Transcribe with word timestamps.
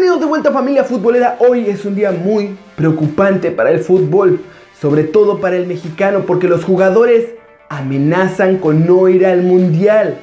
Bienvenidos 0.00 0.22
de 0.22 0.30
vuelta 0.30 0.50
familia 0.50 0.82
futbolera. 0.82 1.36
Hoy 1.40 1.68
es 1.68 1.84
un 1.84 1.94
día 1.94 2.10
muy 2.10 2.56
preocupante 2.74 3.50
para 3.50 3.70
el 3.70 3.80
fútbol, 3.80 4.40
sobre 4.80 5.04
todo 5.04 5.42
para 5.42 5.56
el 5.56 5.66
mexicano, 5.66 6.20
porque 6.26 6.48
los 6.48 6.64
jugadores 6.64 7.26
amenazan 7.68 8.56
con 8.56 8.86
no 8.86 9.10
ir 9.10 9.26
al 9.26 9.42
mundial. 9.42 10.16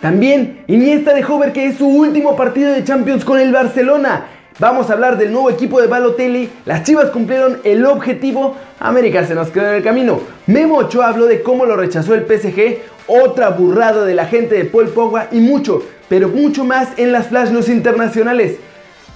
También 0.00 0.62
Iniesta 0.68 1.12
dejó 1.12 1.40
ver 1.40 1.52
que 1.52 1.66
es 1.66 1.78
su 1.78 1.88
último 1.88 2.36
partido 2.36 2.72
de 2.72 2.84
Champions 2.84 3.24
con 3.24 3.40
el 3.40 3.52
Barcelona. 3.52 4.26
Vamos 4.60 4.88
a 4.88 4.92
hablar 4.92 5.18
del 5.18 5.32
nuevo 5.32 5.50
equipo 5.50 5.80
de 5.80 5.88
Balotelli. 5.88 6.48
Las 6.64 6.84
Chivas 6.84 7.10
cumplieron 7.10 7.58
el 7.64 7.84
objetivo. 7.86 8.54
América 8.78 9.26
se 9.26 9.34
nos 9.34 9.48
quedó 9.48 9.66
en 9.66 9.74
el 9.74 9.82
camino. 9.82 10.20
Memo 10.46 10.76
Ochoa 10.76 11.08
habló 11.08 11.26
de 11.26 11.42
cómo 11.42 11.66
lo 11.66 11.74
rechazó 11.74 12.14
el 12.14 12.24
PSG. 12.24 12.78
Otra 13.08 13.48
burrada 13.48 14.04
de 14.04 14.14
la 14.14 14.26
gente 14.26 14.54
de 14.54 14.64
Paul 14.64 14.90
Pogba 14.90 15.26
y 15.32 15.40
mucho, 15.40 15.82
pero 16.08 16.28
mucho 16.28 16.64
más 16.64 16.90
en 16.98 17.10
las 17.10 17.26
flash 17.26 17.50
news 17.50 17.68
internacionales. 17.68 18.58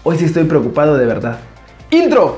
Hoy 0.04 0.16
sí 0.16 0.24
estoy 0.24 0.44
preocupado 0.44 0.96
de 0.96 1.06
verdad. 1.06 1.38
Intro. 1.90 2.36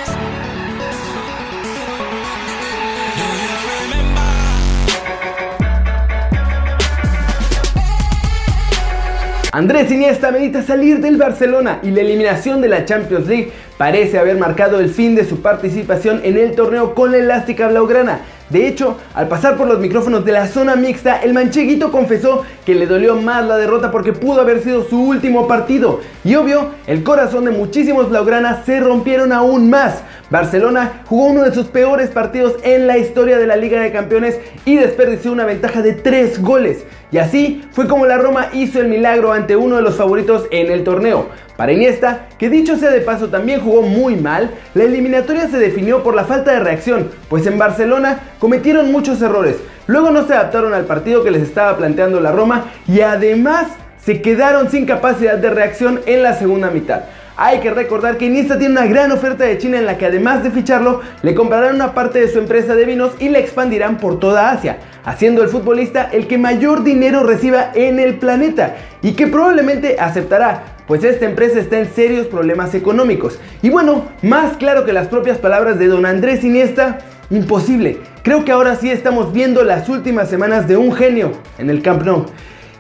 Andrés 9.53 9.91
Iniesta 9.91 10.31
medita 10.31 10.63
salir 10.63 11.01
del 11.01 11.17
Barcelona 11.17 11.81
y 11.83 11.91
la 11.91 12.03
eliminación 12.03 12.61
de 12.61 12.69
la 12.69 12.85
Champions 12.85 13.27
League 13.27 13.53
parece 13.81 14.19
haber 14.19 14.37
marcado 14.37 14.79
el 14.79 14.91
fin 14.91 15.15
de 15.15 15.25
su 15.25 15.41
participación 15.41 16.21
en 16.23 16.37
el 16.37 16.55
torneo 16.55 16.95
con 16.95 17.13
la 17.13 17.17
elástica 17.17 17.67
blaugrana. 17.69 18.21
De 18.51 18.69
hecho, 18.69 18.99
al 19.15 19.27
pasar 19.27 19.57
por 19.57 19.69
los 19.69 19.79
micrófonos 19.79 20.23
de 20.23 20.33
la 20.33 20.49
zona 20.49 20.77
mixta, 20.77 21.23
el 21.23 21.33
mancheguito 21.33 21.91
confesó 21.91 22.45
que 22.67 22.75
le 22.75 22.87
dolió 22.87 23.17
más 23.17 23.47
la 23.47 23.57
derrota 23.57 23.91
porque 23.91 24.13
pudo 24.13 24.43
haber 24.43 24.63
sido 24.63 24.85
su 24.85 25.03
último 25.03 25.49
partido. 25.49 26.01
Y 26.25 26.35
obvio, 26.35 26.73
el 26.87 27.03
corazón 27.03 27.47
de 27.47 27.53
muchísimos 27.53 28.11
blaugranas 28.11 28.67
se 28.67 28.81
rompieron 28.81 29.33
aún 29.33 29.71
más. 29.71 30.03
Barcelona 30.29 31.03
jugó 31.07 31.29
uno 31.29 31.43
de 31.45 31.55
sus 31.55 31.69
peores 31.69 32.11
partidos 32.11 32.57
en 32.63 32.87
la 32.87 32.99
historia 32.99 33.39
de 33.39 33.47
la 33.47 33.57
Liga 33.57 33.81
de 33.81 33.93
Campeones 33.93 34.39
y 34.67 34.77
desperdició 34.77 35.33
una 35.33 35.47
ventaja 35.47 35.81
de 35.81 35.95
3 35.95 36.43
goles. 36.43 36.85
Y 37.13 37.19
así 37.19 37.65
fue 37.73 37.89
como 37.89 38.05
la 38.05 38.19
Roma 38.19 38.49
hizo 38.53 38.79
el 38.79 38.89
milagro 38.89 39.33
ante 39.33 39.57
uno 39.57 39.77
de 39.77 39.83
los 39.83 39.97
favoritos 39.97 40.47
en 40.51 40.71
el 40.71 40.85
torneo. 40.85 41.29
Para 41.61 41.73
Iniesta, 41.73 42.21
que 42.39 42.49
dicho 42.49 42.79
sea 42.79 42.89
de 42.91 43.03
paso 43.03 43.29
también 43.29 43.61
jugó 43.61 43.83
muy 43.83 44.17
mal, 44.17 44.51
la 44.73 44.85
eliminatoria 44.85 45.47
se 45.47 45.59
definió 45.59 46.03
por 46.03 46.15
la 46.15 46.25
falta 46.25 46.53
de 46.53 46.61
reacción, 46.61 47.11
pues 47.29 47.47
en 47.47 47.59
Barcelona 47.59 48.19
cometieron 48.39 48.91
muchos 48.91 49.21
errores, 49.21 49.57
luego 49.87 50.11
no 50.11 50.27
se 50.27 50.33
adaptaron 50.33 50.73
al 50.73 50.87
partido 50.87 51.23
que 51.23 51.31
les 51.31 51.43
estaba 51.43 51.77
planteando 51.77 52.19
la 52.19 52.33
Roma 52.33 52.71
y 52.89 53.03
además 53.03 53.67
se 54.03 54.23
quedaron 54.23 54.71
sin 54.71 54.87
capacidad 54.87 55.37
de 55.37 55.51
reacción 55.51 56.01
en 56.07 56.23
la 56.23 56.33
segunda 56.33 56.71
mitad. 56.71 57.03
Hay 57.37 57.61
que 57.61 57.71
recordar 57.71 58.19
que 58.19 58.27
Iniesta 58.27 58.59
tiene 58.59 58.73
una 58.73 58.87
gran 58.87 59.13
oferta 59.13 59.45
de 59.45 59.57
China 59.57 59.79
en 59.79 59.87
la 59.87 59.97
que 59.97 60.07
además 60.07 60.43
de 60.43 60.51
ficharlo, 60.51 61.01
le 61.23 61.35
comprarán 61.35 61.75
una 61.75 61.95
parte 61.95 62.21
de 62.21 62.29
su 62.29 62.39
empresa 62.39 62.75
de 62.75 62.85
vinos 62.85 63.13
y 63.19 63.29
la 63.29 63.39
expandirán 63.39 63.99
por 63.99 64.21
toda 64.21 64.51
Asia, 64.51 64.79
haciendo 65.05 65.43
el 65.43 65.49
futbolista 65.49 66.11
el 66.13 66.27
que 66.27 66.39
mayor 66.39 66.85
dinero 66.85 67.23
reciba 67.23 67.71
en 67.75 67.99
el 67.99 68.17
planeta 68.17 68.77
y 69.03 69.13
que 69.13 69.27
probablemente 69.27 69.97
aceptará, 69.99 70.65
pues 70.87 71.05
esta 71.05 71.25
empresa 71.25 71.61
está 71.61 71.79
en 71.79 71.93
serios 71.95 72.27
problemas 72.27 72.75
económicos. 72.75 73.39
Y 73.63 73.71
bueno, 73.71 74.07
más 74.23 74.57
claro 74.57 74.85
que 74.85 74.93
las 74.93 75.09
propias 75.09 75.39
palabras 75.39 75.79
de 75.79 75.87
don 75.87 76.05
Andrés 76.05 76.45
Iniesta, 76.45 76.99
imposible. 77.31 78.01
Creo 78.23 78.45
que 78.45 78.53
ahora 78.53 78.77
sí 78.77 78.91
estamos 78.91 79.33
viendo 79.33 79.63
las 79.65 79.89
últimas 79.89 80.29
semanas 80.29 80.69
de 80.69 80.77
un 80.77 80.93
genio 80.93 81.33
en 81.59 81.71
el 81.71 81.81
Camp 81.81 82.03
Nou 82.03 82.27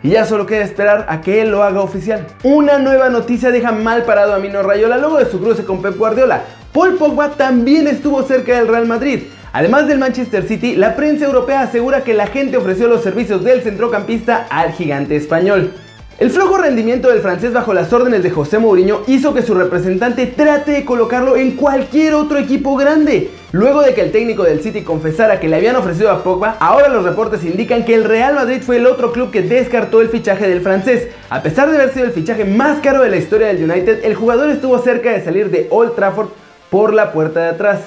y 0.02 0.10
ya 0.10 0.24
solo 0.24 0.46
queda 0.46 0.64
esperar 0.64 1.06
a 1.08 1.20
que 1.20 1.42
él 1.42 1.50
lo 1.50 1.62
haga 1.62 1.80
oficial. 1.80 2.26
Una 2.42 2.78
nueva 2.78 3.10
noticia 3.10 3.50
deja 3.50 3.72
mal 3.72 4.04
parado 4.04 4.34
a 4.34 4.38
Mino 4.38 4.62
Rayola 4.62 4.98
luego 4.98 5.18
de 5.18 5.30
su 5.30 5.40
cruce 5.40 5.64
con 5.64 5.82
Pep 5.82 5.96
Guardiola. 5.96 6.42
Paul 6.72 6.96
Pogba 6.96 7.30
también 7.30 7.88
estuvo 7.88 8.22
cerca 8.22 8.56
del 8.56 8.68
Real 8.68 8.86
Madrid. 8.86 9.24
Además 9.52 9.88
del 9.88 9.98
Manchester 9.98 10.46
City, 10.46 10.76
la 10.76 10.94
prensa 10.94 11.24
europea 11.24 11.62
asegura 11.62 12.04
que 12.04 12.14
la 12.14 12.28
gente 12.28 12.56
ofreció 12.56 12.86
los 12.86 13.02
servicios 13.02 13.42
del 13.42 13.62
centrocampista 13.62 14.46
al 14.48 14.72
gigante 14.72 15.16
español. 15.16 15.72
El 16.20 16.30
flojo 16.30 16.58
rendimiento 16.58 17.08
del 17.08 17.20
francés 17.20 17.52
bajo 17.52 17.72
las 17.72 17.92
órdenes 17.92 18.22
de 18.22 18.30
José 18.30 18.58
Mourinho 18.58 19.02
hizo 19.06 19.34
que 19.34 19.42
su 19.42 19.54
representante 19.54 20.26
trate 20.26 20.72
de 20.72 20.84
colocarlo 20.84 21.36
en 21.36 21.52
cualquier 21.52 22.14
otro 22.14 22.38
equipo 22.38 22.76
grande. 22.76 23.30
Luego 23.52 23.82
de 23.82 23.94
que 23.94 24.02
el 24.02 24.12
técnico 24.12 24.44
del 24.44 24.62
City 24.62 24.82
confesara 24.82 25.40
que 25.40 25.48
le 25.48 25.56
habían 25.56 25.74
ofrecido 25.74 26.12
a 26.12 26.22
Pogba, 26.22 26.56
ahora 26.60 26.88
los 26.88 27.02
reportes 27.02 27.44
indican 27.44 27.84
que 27.84 27.96
el 27.96 28.04
Real 28.04 28.34
Madrid 28.34 28.62
fue 28.62 28.76
el 28.76 28.86
otro 28.86 29.10
club 29.10 29.32
que 29.32 29.42
descartó 29.42 30.00
el 30.00 30.08
fichaje 30.08 30.48
del 30.48 30.60
francés. 30.60 31.08
A 31.30 31.42
pesar 31.42 31.68
de 31.68 31.76
haber 31.76 31.92
sido 31.92 32.06
el 32.06 32.12
fichaje 32.12 32.44
más 32.44 32.78
caro 32.78 33.02
de 33.02 33.10
la 33.10 33.16
historia 33.16 33.48
del 33.48 33.68
United, 33.68 34.04
el 34.04 34.14
jugador 34.14 34.50
estuvo 34.50 34.78
cerca 34.78 35.10
de 35.10 35.24
salir 35.24 35.50
de 35.50 35.66
Old 35.70 35.96
Trafford 35.96 36.28
por 36.70 36.94
la 36.94 37.10
puerta 37.10 37.40
de 37.40 37.48
atrás. 37.48 37.80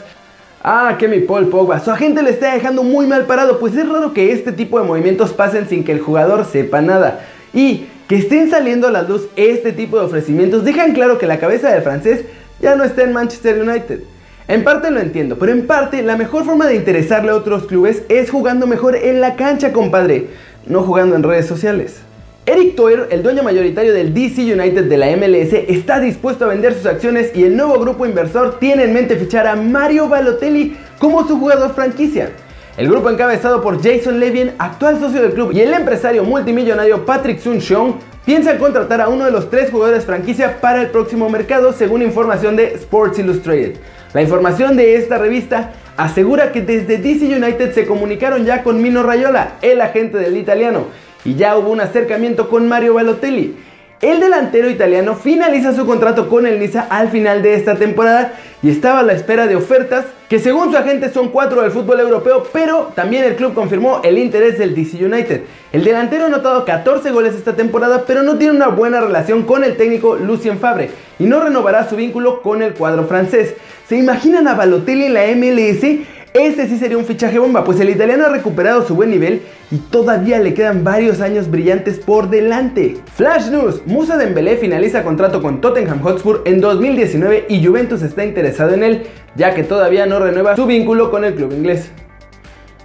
Ah, 0.61 0.97
que 0.99 1.07
mi 1.07 1.19
Paul 1.19 1.47
Pogba, 1.47 1.79
su 1.79 1.91
agente 1.91 2.23
le 2.23 2.31
está 2.31 2.53
dejando 2.53 2.83
muy 2.83 3.07
mal 3.07 3.25
parado, 3.25 3.57
pues 3.57 3.73
es 3.73 3.87
raro 3.87 4.13
que 4.13 4.33
este 4.33 4.51
tipo 4.51 4.81
de 4.81 4.85
movimientos 4.85 5.31
pasen 5.31 5.69
sin 5.69 5.85
que 5.85 5.93
el 5.93 6.01
jugador 6.01 6.43
sepa 6.43 6.81
nada. 6.81 7.21
Y 7.53 7.87
que 8.09 8.17
estén 8.17 8.49
saliendo 8.49 8.89
a 8.89 8.91
la 8.91 9.03
luz 9.03 9.27
este 9.37 9.71
tipo 9.71 9.97
de 9.97 10.05
ofrecimientos 10.05 10.65
dejan 10.65 10.91
claro 10.91 11.17
que 11.17 11.27
la 11.27 11.39
cabeza 11.39 11.69
del 11.69 11.83
francés 11.83 12.25
ya 12.59 12.75
no 12.75 12.83
está 12.83 13.03
en 13.03 13.13
Manchester 13.13 13.61
United. 13.61 14.12
En 14.47 14.65
parte 14.65 14.91
lo 14.91 14.99
entiendo, 14.99 15.37
pero 15.39 15.53
en 15.53 15.65
parte 15.67 16.01
la 16.01 16.17
mejor 16.17 16.43
forma 16.43 16.67
de 16.67 16.75
interesarle 16.75 17.31
a 17.31 17.35
otros 17.35 17.65
clubes 17.65 18.03
es 18.09 18.29
jugando 18.29 18.67
mejor 18.67 18.97
en 18.97 19.21
la 19.21 19.37
cancha, 19.37 19.71
compadre, 19.71 20.27
no 20.67 20.81
jugando 20.83 21.15
en 21.15 21.23
redes 21.23 21.45
sociales. 21.45 22.01
Eric 22.45 22.75
Toer, 22.75 23.07
el 23.11 23.23
dueño 23.23 23.41
mayoritario 23.41 23.93
del 23.93 24.13
DC 24.13 24.41
United 24.41 24.89
de 24.89 24.97
la 24.97 25.15
MLS, 25.15 25.53
está 25.53 26.01
dispuesto 26.01 26.43
a 26.43 26.49
vender 26.49 26.73
sus 26.73 26.85
acciones 26.85 27.31
y 27.33 27.45
el 27.45 27.55
nuevo 27.55 27.79
grupo 27.79 28.05
inversor 28.05 28.59
tiene 28.59 28.83
en 28.83 28.93
mente 28.93 29.15
fichar 29.15 29.47
a 29.47 29.55
Mario 29.55 30.09
Balotelli 30.09 30.75
como 30.99 31.25
su 31.25 31.39
jugador 31.39 31.73
franquicia. 31.73 32.31
El 32.75 32.89
grupo 32.89 33.09
encabezado 33.09 33.61
por 33.61 33.81
Jason 33.81 34.19
Levien, 34.19 34.55
actual 34.57 34.99
socio 34.99 35.21
del 35.21 35.33
club, 35.33 35.53
y 35.53 35.61
el 35.61 35.73
empresario 35.73 36.25
multimillonario 36.25 37.05
Patrick 37.05 37.39
Sun 37.39 37.61
Seong 37.61 37.95
piensan 38.25 38.57
contratar 38.57 39.01
a 39.01 39.09
uno 39.09 39.25
de 39.25 39.31
los 39.31 39.49
tres 39.49 39.69
jugadores 39.71 40.05
franquicia 40.05 40.59
para 40.61 40.81
el 40.81 40.87
próximo 40.87 41.29
mercado, 41.29 41.73
según 41.73 42.01
información 42.01 42.55
de 42.55 42.73
Sports 42.75 43.19
Illustrated. 43.19 43.75
La 44.13 44.21
información 44.21 44.77
de 44.77 44.95
esta 44.95 45.17
revista 45.17 45.73
asegura 45.97 46.51
que 46.51 46.61
desde 46.61 46.97
DC 46.97 47.25
United 47.35 47.73
se 47.73 47.85
comunicaron 47.85 48.45
ya 48.45 48.63
con 48.63 48.81
Mino 48.81 49.03
Raiola, 49.03 49.53
el 49.61 49.81
agente 49.81 50.17
del 50.17 50.37
italiano, 50.37 50.87
y 51.25 51.35
ya 51.35 51.57
hubo 51.57 51.69
un 51.69 51.81
acercamiento 51.81 52.49
con 52.49 52.67
Mario 52.67 52.93
Balotelli. 52.95 53.55
El 54.03 54.19
delantero 54.19 54.69
italiano 54.69 55.15
finaliza 55.15 55.73
su 55.73 55.85
contrato 55.85 56.27
con 56.27 56.45
el 56.45 56.59
Niza 56.59 56.87
al 56.89 57.07
final 57.07 57.41
de 57.41 57.53
esta 57.53 57.75
temporada 57.75 58.33
y 58.61 58.69
estaba 58.69 58.99
a 58.99 59.03
la 59.03 59.13
espera 59.13 59.47
de 59.47 59.55
ofertas 59.55 60.03
que 60.27 60.39
según 60.39 60.71
su 60.71 60.77
agente 60.77 61.09
son 61.09 61.29
cuatro 61.29 61.61
del 61.61 61.71
fútbol 61.71 62.01
europeo, 62.01 62.43
pero 62.51 62.91
también 62.95 63.23
el 63.23 63.37
club 63.37 63.53
confirmó 63.53 64.01
el 64.03 64.17
interés 64.17 64.59
del 64.59 64.75
DC 64.75 65.05
United. 65.05 65.43
El 65.71 65.85
delantero 65.85 66.25
ha 66.25 66.27
anotado 66.27 66.65
14 66.65 67.11
goles 67.11 67.33
esta 67.33 67.55
temporada, 67.55 68.03
pero 68.05 68.23
no 68.23 68.37
tiene 68.37 68.53
una 68.53 68.67
buena 68.67 68.99
relación 68.99 69.43
con 69.43 69.63
el 69.63 69.77
técnico 69.77 70.17
Lucien 70.17 70.59
Fabre 70.59 70.91
y 71.17 71.23
no 71.23 71.39
renovará 71.39 71.87
su 71.87 71.95
vínculo 71.95 72.41
con 72.41 72.61
el 72.61 72.73
cuadro 72.73 73.05
francés. 73.05 73.53
¿Se 73.87 73.95
imaginan 73.95 74.49
a 74.49 74.53
Balotelli 74.53 75.05
en 75.05 75.13
la 75.13 75.27
MLS? 75.27 75.85
Este 76.33 76.67
sí 76.67 76.79
sería 76.79 76.97
un 76.97 77.05
fichaje 77.05 77.37
bomba, 77.37 77.63
pues 77.63 77.79
el 77.79 77.91
italiano 77.91 78.25
ha 78.25 78.29
recuperado 78.29 78.83
su 78.87 78.95
buen 78.95 79.11
nivel 79.11 79.43
y 79.69 79.77
todavía 79.77 80.39
le 80.39 80.55
quedan 80.55 80.83
varios 80.83 81.21
años 81.21 81.51
brillantes 81.51 81.99
por 81.99 82.27
delante. 82.27 82.97
Flash 83.13 83.51
News, 83.51 83.83
Musa 83.85 84.17
Dembélé 84.17 84.57
finaliza 84.57 85.03
contrato 85.03 85.43
con 85.43 85.61
Tottenham 85.61 86.01
Hotspur 86.01 86.41
en 86.45 86.59
2019 86.59 87.45
y 87.49 87.63
Juventus 87.63 88.01
está 88.01 88.25
interesado 88.25 88.73
en 88.73 88.81
él, 88.81 89.03
ya 89.35 89.53
que 89.53 89.63
todavía 89.63 90.07
no 90.07 90.17
renueva 90.17 90.55
su 90.55 90.65
vínculo 90.65 91.11
con 91.11 91.23
el 91.23 91.35
club 91.35 91.53
inglés. 91.53 91.91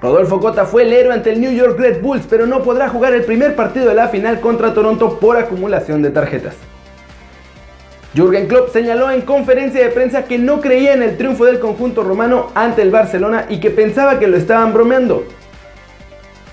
Rodolfo 0.02 0.40
Cota 0.40 0.66
fue 0.66 0.82
el 0.82 0.92
héroe 0.92 1.14
ante 1.14 1.30
el 1.30 1.40
New 1.40 1.52
York 1.52 1.78
Red 1.78 2.02
Bulls, 2.02 2.26
pero 2.28 2.46
no 2.46 2.62
podrá 2.62 2.90
jugar 2.90 3.14
el 3.14 3.24
primer 3.24 3.56
partido 3.56 3.88
de 3.88 3.94
la 3.94 4.08
final 4.08 4.40
contra 4.40 4.74
Toronto 4.74 5.18
por 5.18 5.38
acumulación 5.38 6.02
de 6.02 6.10
tarjetas. 6.10 6.54
Jürgen 8.14 8.46
Klopp 8.46 8.72
señaló 8.72 9.10
en 9.10 9.20
conferencia 9.20 9.82
de 9.82 9.90
prensa 9.90 10.24
que 10.24 10.38
no 10.38 10.60
creía 10.60 10.94
en 10.94 11.02
el 11.02 11.18
triunfo 11.18 11.44
del 11.44 11.60
conjunto 11.60 12.02
romano 12.02 12.50
ante 12.54 12.80
el 12.80 12.90
Barcelona 12.90 13.44
y 13.50 13.60
que 13.60 13.70
pensaba 13.70 14.18
que 14.18 14.26
lo 14.26 14.36
estaban 14.36 14.72
bromeando. 14.72 15.24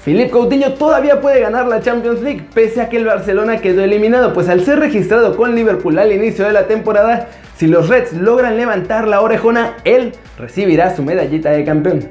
Philippe 0.04 0.32
Coutinho 0.32 0.74
todavía 0.74 1.20
puede 1.22 1.40
ganar 1.40 1.66
la 1.66 1.82
Champions 1.82 2.22
League, 2.22 2.46
pese 2.54 2.82
a 2.82 2.90
que 2.90 2.98
el 2.98 3.06
Barcelona 3.06 3.58
quedó 3.58 3.84
eliminado, 3.84 4.34
pues 4.34 4.50
al 4.50 4.64
ser 4.64 4.80
registrado 4.80 5.36
con 5.36 5.56
Liverpool 5.56 5.98
al 5.98 6.12
inicio 6.12 6.46
de 6.46 6.52
la 6.52 6.68
temporada, 6.68 7.30
si 7.58 7.68
los 7.68 7.88
Reds 7.88 8.14
logran 8.14 8.58
levantar 8.58 9.08
la 9.08 9.22
orejona, 9.22 9.78
él 9.84 10.12
recibirá 10.38 10.96
su 10.96 11.02
medallita 11.02 11.50
de 11.52 11.64
campeón. 11.64 12.10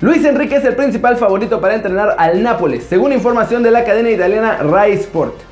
Luis 0.00 0.24
Enrique 0.24 0.56
es 0.56 0.64
el 0.64 0.74
principal 0.74 1.16
favorito 1.16 1.60
para 1.60 1.76
entrenar 1.76 2.16
al 2.18 2.42
Nápoles, 2.42 2.84
según 2.84 3.12
información 3.12 3.62
de 3.62 3.70
la 3.70 3.84
cadena 3.84 4.10
italiana 4.10 4.58
Rai 4.58 4.92
Sport. 4.92 5.51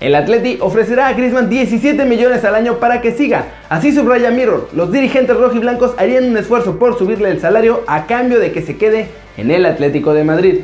El 0.00 0.14
Atleti 0.14 0.58
ofrecerá 0.60 1.08
a 1.08 1.12
Griezmann 1.12 1.50
17 1.50 2.04
millones 2.04 2.44
al 2.44 2.54
año 2.54 2.78
para 2.78 3.00
que 3.00 3.12
siga. 3.12 3.46
Así 3.68 3.92
subraya 3.92 4.30
Mirror. 4.30 4.68
Los 4.72 4.92
dirigentes 4.92 5.36
rojiblancos 5.36 5.94
harían 5.98 6.24
un 6.24 6.36
esfuerzo 6.36 6.78
por 6.78 6.96
subirle 6.96 7.30
el 7.30 7.40
salario 7.40 7.82
a 7.88 8.06
cambio 8.06 8.38
de 8.38 8.52
que 8.52 8.62
se 8.62 8.76
quede 8.76 9.08
en 9.36 9.50
el 9.50 9.66
Atlético 9.66 10.14
de 10.14 10.22
Madrid. 10.22 10.60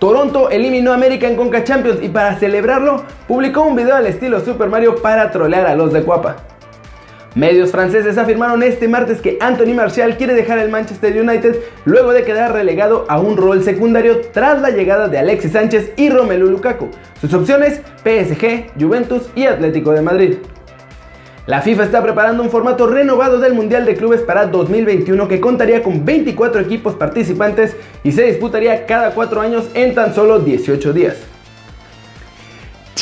Toronto 0.00 0.50
eliminó 0.50 0.90
a 0.90 0.96
América 0.96 1.28
en 1.28 1.36
Conca 1.36 1.62
Champions 1.62 2.02
y 2.02 2.08
para 2.08 2.36
celebrarlo 2.36 3.04
publicó 3.28 3.62
un 3.62 3.76
video 3.76 3.94
al 3.94 4.06
estilo 4.06 4.40
Super 4.40 4.68
Mario 4.68 4.96
para 4.96 5.30
trolear 5.30 5.68
a 5.68 5.76
los 5.76 5.92
de 5.92 6.02
Cuapa. 6.02 6.51
Medios 7.34 7.70
franceses 7.70 8.18
afirmaron 8.18 8.62
este 8.62 8.88
martes 8.88 9.22
que 9.22 9.38
Anthony 9.40 9.72
Martial 9.74 10.18
quiere 10.18 10.34
dejar 10.34 10.58
el 10.58 10.70
Manchester 10.70 11.18
United 11.18 11.56
luego 11.86 12.12
de 12.12 12.24
quedar 12.24 12.52
relegado 12.52 13.06
a 13.08 13.18
un 13.20 13.38
rol 13.38 13.64
secundario 13.64 14.20
tras 14.32 14.60
la 14.60 14.68
llegada 14.68 15.08
de 15.08 15.18
Alexis 15.18 15.52
Sánchez 15.52 15.92
y 15.96 16.10
Romelu 16.10 16.50
Lukaku. 16.50 16.90
Sus 17.22 17.32
opciones 17.32 17.80
PSG, 18.04 18.78
Juventus 18.78 19.30
y 19.34 19.46
Atlético 19.46 19.92
de 19.92 20.02
Madrid. 20.02 20.34
La 21.46 21.62
FIFA 21.62 21.84
está 21.84 22.02
preparando 22.02 22.42
un 22.42 22.50
formato 22.50 22.86
renovado 22.86 23.40
del 23.40 23.54
Mundial 23.54 23.86
de 23.86 23.96
Clubes 23.96 24.20
para 24.20 24.46
2021 24.46 25.26
que 25.26 25.40
contaría 25.40 25.82
con 25.82 26.04
24 26.04 26.60
equipos 26.60 26.96
participantes 26.96 27.74
y 28.04 28.12
se 28.12 28.24
disputaría 28.24 28.84
cada 28.84 29.12
4 29.12 29.40
años 29.40 29.70
en 29.72 29.94
tan 29.94 30.14
solo 30.14 30.38
18 30.38 30.92
días. 30.92 31.31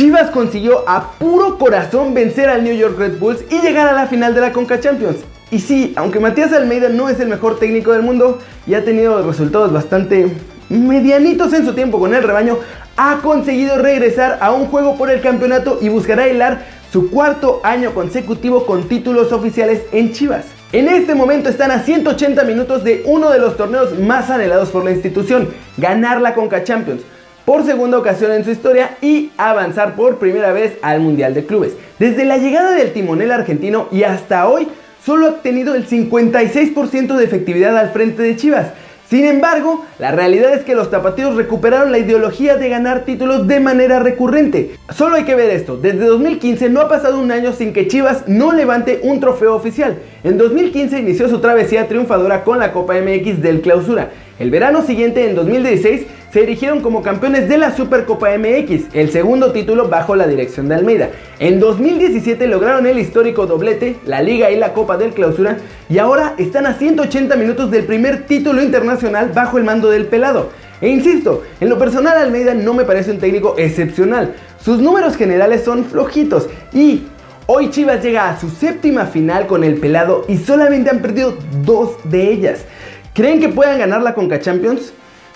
Chivas 0.01 0.31
consiguió 0.31 0.89
a 0.89 1.11
puro 1.19 1.59
corazón 1.59 2.15
vencer 2.15 2.49
al 2.49 2.65
New 2.65 2.75
York 2.75 2.99
Red 2.99 3.19
Bulls 3.19 3.45
y 3.51 3.61
llegar 3.61 3.87
a 3.87 3.93
la 3.93 4.07
final 4.07 4.35
de 4.35 4.41
la 4.41 4.51
Conca 4.51 4.81
Champions. 4.81 5.19
Y 5.51 5.59
sí, 5.59 5.93
aunque 5.95 6.21
Matías 6.21 6.55
Almeida 6.55 6.89
no 6.89 7.11
es 7.11 7.21
el 7.21 7.29
mejor 7.29 7.59
técnico 7.59 7.93
del 7.93 8.01
mundo 8.01 8.39
y 8.67 8.73
ha 8.73 8.83
tenido 8.83 9.23
resultados 9.23 9.71
bastante 9.71 10.35
medianitos 10.71 11.53
en 11.53 11.67
su 11.67 11.75
tiempo 11.75 12.01
con 12.01 12.15
el 12.15 12.23
rebaño, 12.23 12.57
ha 12.97 13.19
conseguido 13.19 13.77
regresar 13.77 14.39
a 14.41 14.53
un 14.53 14.69
juego 14.69 14.97
por 14.97 15.11
el 15.11 15.21
campeonato 15.21 15.77
y 15.83 15.91
buscará 15.91 16.27
hilar 16.29 16.65
su 16.91 17.11
cuarto 17.11 17.61
año 17.63 17.93
consecutivo 17.93 18.65
con 18.65 18.89
títulos 18.89 19.33
oficiales 19.33 19.83
en 19.93 20.15
Chivas. 20.15 20.47
En 20.73 20.89
este 20.89 21.15
momento 21.15 21.51
están 21.51 21.73
a 21.73 21.81
180 21.81 22.43
minutos 22.45 22.85
de 22.85 23.03
uno 23.05 23.29
de 23.29 23.39
los 23.39 23.59
torneos 23.59 23.99
más 23.99 24.31
anhelados 24.31 24.71
por 24.71 24.83
la 24.83 24.93
institución, 24.93 25.51
ganar 25.77 26.23
la 26.23 26.33
Conca 26.33 26.65
Champions 26.65 27.03
por 27.51 27.67
segunda 27.67 27.99
ocasión 27.99 28.31
en 28.31 28.45
su 28.45 28.53
historia 28.53 28.97
y 29.03 29.33
avanzar 29.37 29.97
por 29.97 30.19
primera 30.19 30.53
vez 30.53 30.75
al 30.83 31.01
Mundial 31.01 31.35
de 31.35 31.47
Clubes. 31.47 31.73
Desde 31.99 32.25
la 32.25 32.37
llegada 32.37 32.71
del 32.77 32.93
timonel 32.93 33.33
argentino 33.33 33.89
y 33.91 34.05
hasta 34.05 34.49
hoy, 34.49 34.69
solo 35.05 35.27
ha 35.27 35.31
obtenido 35.31 35.75
el 35.75 35.85
56% 35.85 37.17
de 37.17 37.25
efectividad 37.25 37.77
al 37.77 37.91
frente 37.91 38.23
de 38.23 38.37
Chivas. 38.37 38.69
Sin 39.09 39.25
embargo, 39.25 39.85
la 39.99 40.13
realidad 40.13 40.55
es 40.55 40.63
que 40.63 40.77
los 40.77 40.93
tapatíos 40.93 41.35
recuperaron 41.35 41.91
la 41.91 41.99
ideología 41.99 42.55
de 42.55 42.69
ganar 42.69 43.05
títulos 43.05 43.49
de 43.49 43.59
manera 43.59 43.99
recurrente. 43.99 44.77
Solo 44.95 45.17
hay 45.17 45.25
que 45.25 45.35
ver 45.35 45.51
esto, 45.51 45.77
desde 45.77 46.05
2015 46.05 46.69
no 46.69 46.81
ha 46.83 46.89
pasado 46.89 47.19
un 47.19 47.33
año 47.33 47.53
sin 47.53 47.73
que 47.73 47.89
Chivas 47.89 48.29
no 48.29 48.53
levante 48.53 49.01
un 49.03 49.19
trofeo 49.19 49.57
oficial. 49.57 49.99
En 50.23 50.39
2015 50.39 51.01
inició 51.01 51.29
su 51.29 51.41
travesía 51.41 51.89
triunfadora 51.89 52.45
con 52.45 52.61
la 52.61 52.71
Copa 52.71 52.95
MX 52.95 53.43
del 53.43 53.61
Clausura. 53.61 54.11
El 54.41 54.51
verano 54.51 54.81
siguiente, 54.81 55.29
en 55.29 55.35
2016, 55.35 56.07
se 56.33 56.43
erigieron 56.43 56.81
como 56.81 57.03
campeones 57.03 57.47
de 57.47 57.59
la 57.59 57.77
Supercopa 57.77 58.31
MX, 58.39 58.95
el 58.95 59.11
segundo 59.11 59.53
título 59.53 59.91
bajo 59.91 60.17
la 60.17 60.27
dirección 60.27 60.67
de 60.67 60.77
Almeida. 60.77 61.11
En 61.39 61.61
2017 61.61 62.47
lograron 62.47 62.87
el 62.87 62.99
histórico 62.99 63.47
doblete, 63.47 63.97
la 64.07 64.23
Liga 64.23 64.51
y 64.51 64.57
la 64.57 64.73
Copa 64.73 64.97
del 64.97 65.13
Clausura, 65.13 65.59
y 65.91 65.99
ahora 65.99 66.37
están 66.39 66.65
a 66.65 66.73
180 66.73 67.37
minutos 67.37 67.71
del 67.71 67.85
primer 67.85 68.25
título 68.25 68.63
internacional 68.63 69.31
bajo 69.35 69.59
el 69.59 69.65
mando 69.65 69.91
del 69.91 70.07
pelado. 70.07 70.49
E 70.81 70.89
insisto, 70.89 71.43
en 71.61 71.69
lo 71.69 71.79
personal 71.79 72.17
Almeida 72.17 72.55
no 72.55 72.73
me 72.73 72.85
parece 72.85 73.11
un 73.11 73.19
técnico 73.19 73.57
excepcional. 73.59 74.37
Sus 74.65 74.79
números 74.79 75.17
generales 75.17 75.65
son 75.65 75.85
flojitos 75.85 76.49
y 76.73 77.03
hoy 77.45 77.69
Chivas 77.69 78.03
llega 78.03 78.31
a 78.31 78.41
su 78.41 78.49
séptima 78.49 79.05
final 79.05 79.47
con 79.47 79.65
el 79.65 79.75
pelado 79.75 80.25
y 80.29 80.39
solamente 80.39 80.89
han 80.89 81.03
perdido 81.03 81.37
dos 81.63 81.99
de 82.05 82.33
ellas. 82.33 82.65
¿Creen 83.13 83.41
que 83.41 83.49
puedan 83.49 83.79
ganar 83.79 84.03
la 84.03 84.15
Conca 84.15 84.39
Champions? 84.39 84.93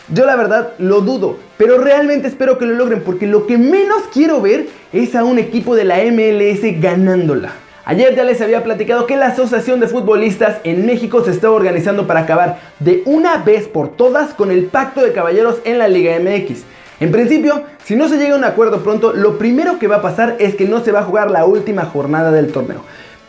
Yo 0.08 0.26
la 0.26 0.36
verdad 0.36 0.74
lo 0.78 1.00
dudo, 1.00 1.38
pero 1.56 1.78
realmente 1.78 2.28
espero 2.28 2.56
que 2.56 2.66
lo 2.66 2.74
logren 2.74 3.00
porque 3.00 3.26
lo 3.26 3.48
que 3.48 3.58
menos 3.58 4.02
quiero 4.12 4.40
ver 4.40 4.68
es 4.92 5.16
a 5.16 5.24
un 5.24 5.40
equipo 5.40 5.74
de 5.74 5.84
la 5.84 5.96
MLS 6.04 6.80
ganándola. 6.80 7.52
Ayer 7.84 8.14
ya 8.14 8.22
les 8.22 8.40
había 8.40 8.62
platicado 8.62 9.06
que 9.06 9.16
la 9.16 9.26
Asociación 9.26 9.80
de 9.80 9.88
Futbolistas 9.88 10.58
en 10.62 10.86
México 10.86 11.24
se 11.24 11.32
está 11.32 11.50
organizando 11.50 12.06
para 12.06 12.20
acabar 12.20 12.60
de 12.78 13.02
una 13.06 13.38
vez 13.38 13.66
por 13.66 13.88
todas 13.88 14.34
con 14.34 14.52
el 14.52 14.66
pacto 14.66 15.02
de 15.02 15.12
caballeros 15.12 15.56
en 15.64 15.78
la 15.78 15.88
Liga 15.88 16.16
MX. 16.20 16.62
En 17.00 17.10
principio, 17.10 17.64
si 17.84 17.96
no 17.96 18.08
se 18.08 18.18
llega 18.18 18.34
a 18.34 18.38
un 18.38 18.44
acuerdo 18.44 18.84
pronto, 18.84 19.12
lo 19.12 19.36
primero 19.36 19.80
que 19.80 19.88
va 19.88 19.96
a 19.96 20.02
pasar 20.02 20.36
es 20.38 20.54
que 20.54 20.68
no 20.68 20.84
se 20.84 20.92
va 20.92 21.00
a 21.00 21.04
jugar 21.04 21.30
la 21.30 21.44
última 21.44 21.86
jornada 21.86 22.30
del 22.30 22.52
torneo. 22.52 22.82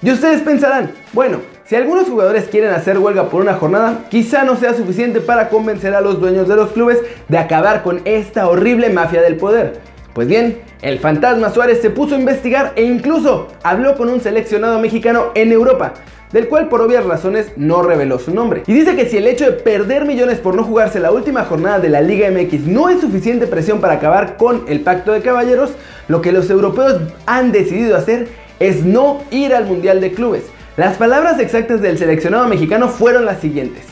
Y 0.04 0.12
ustedes 0.12 0.42
pensarán, 0.42 0.92
bueno, 1.14 1.40
si 1.68 1.76
algunos 1.76 2.08
jugadores 2.08 2.46
quieren 2.46 2.70
hacer 2.70 3.00
huelga 3.00 3.30
por 3.30 3.42
una 3.42 3.56
jornada, 3.56 4.06
quizá 4.10 4.44
no 4.44 4.56
sea 4.56 4.76
suficiente 4.76 5.20
para 5.20 5.50
convencer 5.50 5.96
a 5.96 6.02
los 6.02 6.20
dueños 6.20 6.48
de 6.48 6.56
los 6.56 6.72
clubes 6.72 7.00
de 7.28 7.40
acabar 7.40 7.82
con 7.82 8.02
esta 8.06 8.48
horrible 8.48 8.92
mafia 8.92 9.24
del 9.24 9.38
poder. 9.38 9.80
Pues 10.14 10.28
bien, 10.28 10.60
el 10.84 11.00
fantasma 11.00 11.50
Suárez 11.50 11.82
se 11.82 11.90
puso 11.90 12.14
a 12.14 12.20
investigar 12.20 12.74
e 12.76 12.84
incluso 12.84 13.48
habló 13.64 13.96
con 13.98 14.10
un 14.10 14.22
seleccionado 14.22 14.78
mexicano 14.80 15.32
en 15.34 15.52
Europa, 15.52 15.96
del 16.32 16.48
cual 16.50 16.70
por 16.70 16.82
obvias 16.82 17.04
razones 17.04 17.52
no 17.56 17.82
reveló 17.82 18.20
su 18.20 18.32
nombre. 18.32 18.62
Y 18.68 18.74
dice 18.74 18.96
que 18.96 19.08
si 19.08 19.18
el 19.18 19.26
hecho 19.26 19.46
de 19.46 19.54
perder 19.54 20.06
millones 20.06 20.38
por 20.38 20.54
no 20.54 20.64
jugarse 20.64 21.00
la 21.00 21.12
última 21.12 21.46
jornada 21.46 21.80
de 21.80 21.90
la 21.90 22.02
Liga 22.02 22.30
MX 22.30 22.68
no 22.68 22.90
es 22.90 23.02
suficiente 23.02 23.48
presión 23.48 23.82
para 23.82 23.96
acabar 23.96 24.38
con 24.38 24.66
el 24.68 24.82
pacto 24.82 25.14
de 25.14 25.22
caballeros, 25.22 25.72
lo 26.10 26.22
que 26.22 26.32
los 26.32 26.48
europeos 26.52 27.02
han 27.26 27.52
decidido 27.52 27.98
hacer 27.98 28.28
es 28.60 28.86
no 28.86 29.24
ir 29.32 29.56
al 29.56 29.66
Mundial 29.66 30.00
de 30.00 30.12
Clubes. 30.12 30.44
Las 30.78 30.98
palabras 30.98 31.40
exactas 31.40 31.82
del 31.82 31.98
seleccionado 31.98 32.50
mexicano 32.50 32.90
fueron 32.90 33.24
las 33.24 33.40
siguientes. 33.40 33.86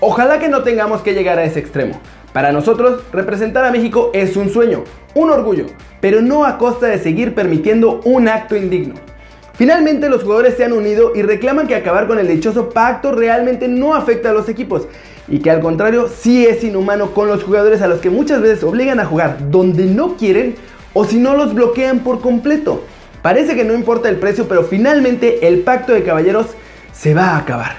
Ojalá 0.00 0.40
que 0.40 0.48
no 0.48 0.64
tengamos 0.64 1.02
que 1.02 1.14
llegar 1.14 1.38
a 1.38 1.44
ese 1.44 1.60
extremo. 1.60 2.00
Para 2.32 2.50
nosotros, 2.50 3.04
representar 3.12 3.64
a 3.64 3.70
México 3.70 4.10
es 4.12 4.36
un 4.36 4.50
sueño, 4.50 4.82
un 5.14 5.30
orgullo, 5.30 5.66
pero 6.00 6.20
no 6.20 6.44
a 6.44 6.58
costa 6.58 6.88
de 6.88 6.98
seguir 6.98 7.32
permitiendo 7.32 8.00
un 8.04 8.26
acto 8.26 8.56
indigno. 8.56 8.94
Finalmente 9.54 10.08
los 10.08 10.24
jugadores 10.24 10.56
se 10.56 10.64
han 10.64 10.72
unido 10.72 11.12
y 11.14 11.22
reclaman 11.22 11.68
que 11.68 11.76
acabar 11.76 12.08
con 12.08 12.18
el 12.18 12.26
dichoso 12.26 12.70
pacto 12.70 13.12
realmente 13.12 13.68
no 13.68 13.94
afecta 13.94 14.30
a 14.30 14.32
los 14.32 14.48
equipos 14.48 14.88
y 15.28 15.38
que 15.38 15.50
al 15.52 15.60
contrario 15.60 16.08
sí 16.08 16.44
es 16.44 16.64
inhumano 16.64 17.12
con 17.12 17.28
los 17.28 17.44
jugadores 17.44 17.82
a 17.82 17.86
los 17.86 18.00
que 18.00 18.10
muchas 18.10 18.42
veces 18.42 18.64
obligan 18.64 18.98
a 18.98 19.06
jugar 19.06 19.50
donde 19.50 19.84
no 19.86 20.16
quieren 20.16 20.56
o 20.92 21.04
si 21.04 21.18
no 21.18 21.36
los 21.36 21.54
bloquean 21.54 22.00
por 22.00 22.20
completo. 22.20 22.82
Parece 23.22 23.54
que 23.54 23.64
no 23.64 23.74
importa 23.74 24.08
el 24.08 24.16
precio, 24.16 24.48
pero 24.48 24.64
finalmente 24.64 25.46
el 25.46 25.60
pacto 25.60 25.92
de 25.92 26.02
caballeros 26.02 26.46
se 26.92 27.14
va 27.14 27.30
a 27.30 27.38
acabar. 27.38 27.72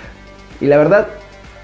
Y 0.60 0.68
la 0.68 0.78
verdad, 0.78 1.08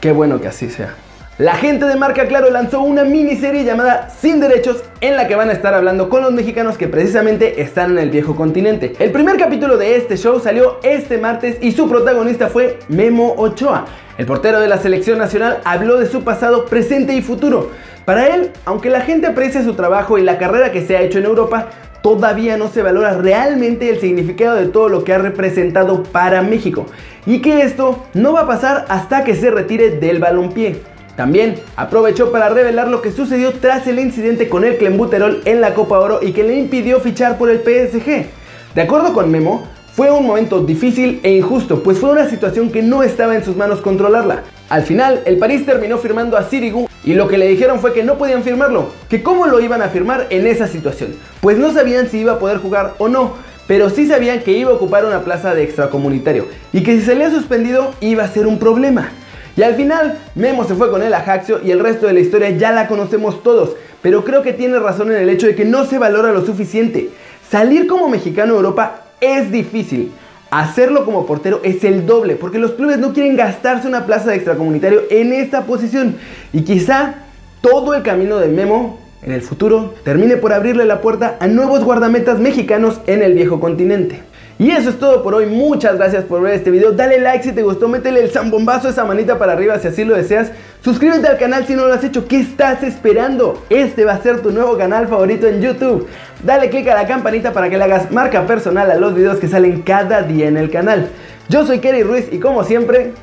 qué 0.01 0.12
bueno 0.12 0.41
que 0.41 0.47
así 0.47 0.69
sea. 0.69 0.95
La 1.38 1.53
gente 1.53 1.85
de 1.85 1.95
Marca 1.95 2.27
Claro 2.27 2.50
lanzó 2.50 2.81
una 2.81 3.03
miniserie 3.03 3.63
llamada 3.63 4.09
Sin 4.09 4.39
Derechos 4.39 4.83
en 5.01 5.15
la 5.15 5.27
que 5.27 5.35
van 5.35 5.51
a 5.51 5.53
estar 5.53 5.75
hablando 5.75 6.09
con 6.09 6.24
los 6.24 6.31
mexicanos 6.31 6.79
que 6.79 6.88
precisamente 6.88 7.62
están 7.62 7.91
en 7.91 8.00
el 8.00 8.09
viejo 8.09 8.35
continente. 8.35 8.95
El 8.97 9.12
primer 9.12 9.38
capítulo 9.38 9.77
de 9.77 9.97
este 9.97 10.18
show 10.18 10.39
salió 10.39 10.80
este 10.81 11.19
martes 11.19 11.57
y 11.62 11.73
su 11.73 11.88
protagonista 11.88 12.47
fue 12.47 12.80
Memo 12.87 13.35
Ochoa. 13.37 13.85
El 14.18 14.25
portero 14.25 14.59
de 14.59 14.68
la 14.68 14.80
selección 14.80 15.19
nacional 15.19 15.59
habló 15.63 15.97
de 15.97 16.07
su 16.07 16.23
pasado, 16.23 16.66
presente 16.66 17.13
y 17.13 17.21
futuro. 17.21 17.69
Para 18.04 18.33
él, 18.33 18.49
aunque 18.66 18.90
la 18.90 19.01
gente 19.01 19.28
aprecia 19.28 19.63
su 19.63 19.75
trabajo 19.75 20.18
y 20.18 20.23
la 20.23 20.40
carrera 20.40 20.71
que 20.71 20.87
se 20.87 20.97
ha 20.97 21.01
hecho 21.01 21.19
en 21.19 21.25
Europa, 21.25 21.68
todavía 22.01 22.57
no 22.57 22.69
se 22.69 22.81
valora 22.81 23.18
realmente 23.18 23.89
el 23.89 23.99
significado 23.99 24.56
de 24.56 24.68
todo 24.68 24.89
lo 24.89 25.04
que 25.04 25.13
ha 25.13 25.18
representado 25.18 26.04
para 26.04 26.42
México 26.42 26.85
y 27.25 27.42
que 27.42 27.61
esto 27.61 28.06
no 28.13 28.33
va 28.33 28.42
a 28.42 28.47
pasar 28.47 28.85
hasta 28.89 29.23
que 29.23 29.35
se 29.35 29.51
retire 29.51 29.92
del 29.92 30.19
balompié. 30.19 30.81
También 31.16 31.56
aprovechó 31.75 32.31
para 32.31 32.49
revelar 32.49 32.87
lo 32.87 33.01
que 33.01 33.11
sucedió 33.11 33.51
tras 33.54 33.87
el 33.87 33.99
incidente 33.99 34.49
con 34.49 34.63
el 34.63 34.77
Clembuterol 34.77 35.42
en 35.45 35.61
la 35.61 35.73
Copa 35.73 35.99
Oro 35.99 36.19
y 36.21 36.31
que 36.31 36.44
le 36.44 36.56
impidió 36.56 36.99
fichar 36.99 37.37
por 37.37 37.49
el 37.49 37.59
PSG. 37.59 38.27
De 38.75 38.81
acuerdo 38.81 39.13
con 39.13 39.31
Memo, 39.31 39.68
fue 39.94 40.11
un 40.11 40.27
momento 40.27 40.59
difícil 40.59 41.19
e 41.23 41.31
injusto, 41.31 41.81
pues 41.81 41.97
fue 41.97 42.11
una 42.11 42.30
situación 42.30 42.71
que 42.71 42.83
no 42.83 43.01
estaba 43.01 43.35
en 43.35 43.44
sus 43.44 43.56
manos 43.56 43.81
controlarla. 43.81 44.44
Al 44.69 44.83
final, 44.83 45.23
el 45.25 45.39
París 45.39 45.66
terminó 45.66 45.97
firmando 45.97 46.37
a 46.37 46.44
Sirigu 46.44 46.86
y 47.07 47.14
lo 47.14 47.30
que 47.30 47.37
le 47.37 47.47
dijeron 47.47 47.80
fue 47.80 47.94
que 47.94 48.04
no 48.04 48.18
podían 48.18 48.44
firmarlo, 48.44 48.90
que 49.07 49.23
cómo 49.23 49.47
lo 49.47 49.61
iban 49.61 49.81
a 49.81 49.87
firmar 49.87 50.28
en 50.30 50.45
esa 50.45 50.68
situación, 50.68 51.16
pues 51.40 51.57
no 51.57 51.71
sabían 51.71 52.09
si 52.09 52.19
iba 52.19 52.33
a 52.33 52.40
poder 52.40 52.57
jugar 52.57 52.95
o 52.97 53.07
no, 53.07 53.35
pero 53.66 53.90
sí 53.90 54.07
sabían 54.07 54.42
que 54.42 54.52
iba 54.52 54.71
a 54.71 54.73
ocupar 54.73 55.06
una 55.06 55.21
plaza 55.21 55.56
de 55.56 55.64
extracomunitario 55.64 56.47
y 56.73 56.83
que 56.83 56.99
si 56.99 57.06
salía 57.06 57.31
suspendido 57.31 57.94
iba 58.02 58.26
a 58.26 58.28
ser 58.28 58.45
un 58.45 58.59
problema. 58.59 59.09
Y 59.56 59.64
al 59.64 59.76
final, 59.76 60.19
Memo 60.35 60.68
se 60.68 60.76
fue 60.76 60.92
con 60.92 61.02
el 61.02 61.14
Ajaxio 61.14 61.61
y 61.64 61.71
el 61.71 61.80
resto 61.80 62.07
de 62.07 62.14
la 62.14 62.19
historia 62.19 62.49
ya 62.49 62.73
la 62.73 62.90
conocemos 62.90 63.42
todos, 63.42 63.78
pero 64.02 64.26
creo 64.26 64.44
que 64.44 64.52
tiene 64.52 64.78
razón 64.78 65.09
en 65.09 65.18
el 65.18 65.30
hecho 65.30 65.47
de 65.47 65.56
que 65.56 65.64
no 65.64 65.85
se 65.85 65.99
valora 65.99 66.33
lo 66.33 66.45
suficiente. 66.45 67.09
Salir 67.49 67.87
como 67.87 68.09
mexicano 68.09 68.56
a 68.56 68.57
Europa 68.57 69.04
es 69.21 69.49
difícil. 69.49 70.11
Hacerlo 70.49 71.04
como 71.06 71.25
portero 71.25 71.59
es 71.63 71.83
el 71.83 72.06
doble, 72.06 72.35
porque 72.35 72.59
los 72.59 72.71
clubes 72.71 72.99
no 72.99 73.13
quieren 73.13 73.35
gastarse 73.35 73.87
una 73.87 74.06
plaza 74.06 74.30
de 74.30 74.35
extracomunitario 74.35 75.01
en 75.09 75.33
esta 75.33 75.66
posición. 75.66 76.16
Y 76.54 76.61
quizá 76.61 77.16
todo 77.61 77.94
el 77.94 78.04
camino 78.04 78.37
de 78.37 78.47
Memo 78.47 78.99
en 79.21 79.31
el 79.31 79.42
futuro 79.42 79.95
termine 80.04 80.37
por 80.37 80.54
abrirle 80.54 80.85
la 80.85 81.01
puerta 81.01 81.37
a 81.39 81.47
nuevos 81.47 81.83
guardametas 81.83 82.39
mexicanos 82.39 83.01
en 83.07 83.23
el 83.23 83.33
viejo 83.33 83.59
continente. 83.59 84.21
Y 84.59 84.71
eso 84.71 84.90
es 84.90 84.97
todo 84.97 85.21
por 85.21 85.35
hoy, 85.35 85.45
muchas 85.45 85.97
gracias 85.97 86.23
por 86.23 86.42
ver 86.42 86.56
este 86.56 86.71
video, 86.71 86.92
dale 86.92 87.19
like 87.19 87.44
si 87.44 87.52
te 87.52 87.61
gustó, 87.61 87.87
métele 87.87 88.21
el 88.21 88.31
zambombazo, 88.31 88.90
esa 88.90 89.06
manita 89.06 89.37
para 89.37 89.54
arriba 89.54 89.78
si 89.78 89.87
así 89.87 90.04
lo 90.04 90.16
deseas, 90.16 90.52
suscríbete 90.83 91.28
al 91.28 91.37
canal 91.37 91.68
si 91.68 91.76
no 91.76 91.85
lo 91.85 91.94
has 91.94 92.04
hecho, 92.04 92.28
¿qué 92.28 92.40
estás 92.40 92.81
esperando? 92.81 93.64
Este 93.69 94.04
va 94.04 94.14
a 94.14 94.21
ser 94.21 94.42
tu 94.42 94.52
nuevo 94.52 94.76
canal 94.76 95.07
favorito 95.07 95.47
en 95.47 95.61
YouTube, 95.61 96.07
dale 96.44 96.71
click 96.71 96.87
a 96.87 96.95
la 96.95 97.06
campanita 97.06 97.54
para 97.54 97.69
que 97.69 97.78
le 97.78 97.83
hagas 97.83 98.11
marca 98.11 98.47
personal 98.47 98.90
a 98.90 98.95
los 98.95 99.14
videos 99.14 99.37
que 99.37 99.47
salen 99.47 99.83
cada 99.83 100.23
día 100.23 100.47
en 100.47 100.57
el 100.57 100.71
canal. 100.71 101.09
Yo 101.49 101.66
soy 101.66 101.78
Kerry 101.78 102.02
Ruiz 102.02 102.28
y 102.31 102.40
como 102.40 102.64
siempre, 102.64 103.14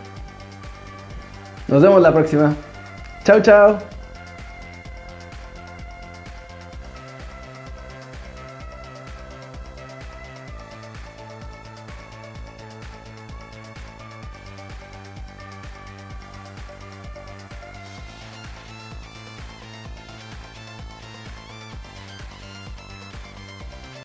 nos 1.67 1.83
vemos 1.83 2.01
la 2.01 2.13
próxima. 2.13 2.55
Chao, 3.25 3.41
chao. 3.41 3.94